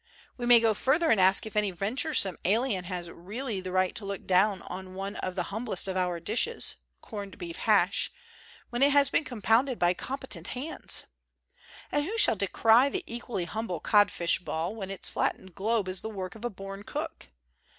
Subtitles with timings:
[0.35, 4.03] We may go further and ask if any venturesome alien has really the right to
[4.03, 8.11] look down on one of the hum blest of our dishes, corned beef hash,
[8.71, 11.05] when it 193 COSMOPOLITAN COOKERY has been compounded by competent hands?
[11.91, 16.09] And who shall decry the equally humble codfish ball, when its flattened globe is the
[16.09, 17.27] work of a born cook?